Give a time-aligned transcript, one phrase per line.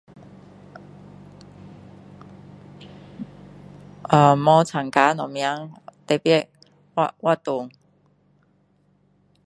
[4.01, 5.71] 啊没参加什么
[6.07, 6.49] 特别
[6.95, 7.69] 活活动